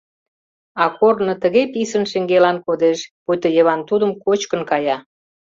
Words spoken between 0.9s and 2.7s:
корно тыге писын шеҥгелан